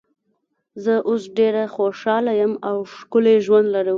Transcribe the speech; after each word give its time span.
زه 0.83 0.93
اوس 1.09 1.23
ډېره 1.37 1.63
خوشاله 1.75 2.31
یم 2.41 2.53
او 2.69 2.77
ښکلی 2.95 3.35
ژوند 3.45 3.67
لرو. 3.75 3.89